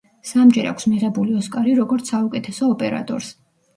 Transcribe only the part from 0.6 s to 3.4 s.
აქვს მიღებული ოსკარი როგორც საუკეთესო ოპერატორს.